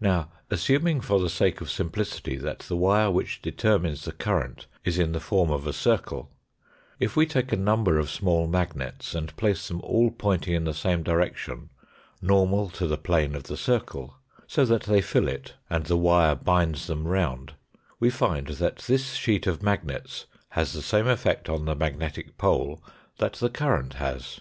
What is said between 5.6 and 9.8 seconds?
a circle, if we take a number of small magnets and place them